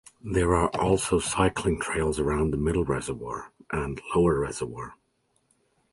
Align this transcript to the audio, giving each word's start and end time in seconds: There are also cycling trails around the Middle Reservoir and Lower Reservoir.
There 0.23 0.55
are 0.55 0.69
also 0.75 1.19
cycling 1.19 1.79
trails 1.79 2.17
around 2.19 2.49
the 2.49 2.57
Middle 2.57 2.83
Reservoir 2.83 3.51
and 3.71 4.01
Lower 4.15 4.39
Reservoir. 4.39 4.95